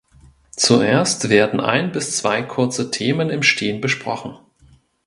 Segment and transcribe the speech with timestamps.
[0.57, 4.35] Zuerst werden ein bis zwei kurze Themen im Stehen besprochen.